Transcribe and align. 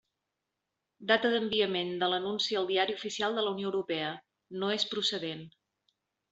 Data 1.11 1.29
d'enviament 1.33 1.91
de 2.05 2.09
l'anunci 2.15 2.59
al 2.63 2.67
Diari 2.71 2.97
Oficial 3.01 3.39
de 3.39 3.45
la 3.47 3.55
Unió 3.59 3.71
Europea: 3.73 4.11
no 4.65 4.75
és 4.81 4.91
procedent. 4.97 5.49